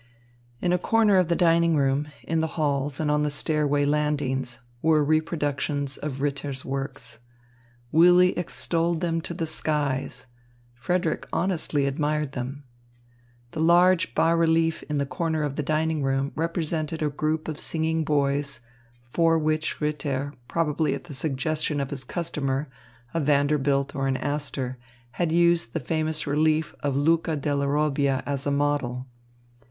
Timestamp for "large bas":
13.61-14.35